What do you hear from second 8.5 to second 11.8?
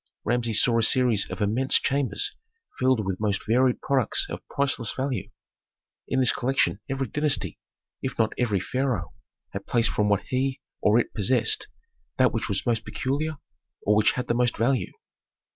pharaoh, had placed from what he or it possessed,